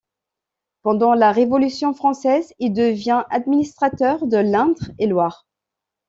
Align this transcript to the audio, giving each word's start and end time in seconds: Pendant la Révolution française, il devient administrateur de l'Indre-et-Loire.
Pendant 0.81 1.13
la 1.13 1.31
Révolution 1.31 1.93
française, 1.93 2.55
il 2.57 2.73
devient 2.73 3.23
administrateur 3.29 4.25
de 4.25 4.37
l'Indre-et-Loire. 4.37 5.45